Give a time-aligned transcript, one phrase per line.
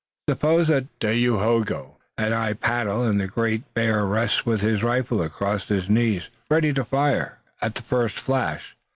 [0.27, 1.85] Suppose that Dagaeoga
[2.17, 6.23] and I paddle, and that the Great Bear rests with his rifle across his knees
[6.49, 8.75] ready to fire at the first flash.